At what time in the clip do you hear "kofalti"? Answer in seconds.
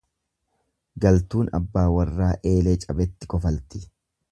3.35-3.87